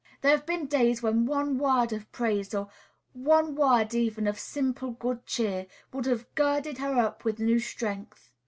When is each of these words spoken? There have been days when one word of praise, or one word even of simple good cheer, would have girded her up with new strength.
There 0.21 0.31
have 0.31 0.47
been 0.47 0.65
days 0.65 1.03
when 1.03 1.27
one 1.27 1.59
word 1.59 1.93
of 1.93 2.11
praise, 2.11 2.55
or 2.55 2.69
one 3.13 3.53
word 3.53 3.93
even 3.93 4.25
of 4.25 4.39
simple 4.39 4.89
good 4.93 5.27
cheer, 5.27 5.67
would 5.93 6.07
have 6.07 6.33
girded 6.33 6.79
her 6.79 6.95
up 6.97 7.23
with 7.23 7.37
new 7.37 7.59
strength. 7.59 8.31